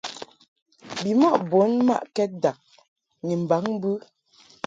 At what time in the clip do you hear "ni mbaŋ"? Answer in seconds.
3.25-3.63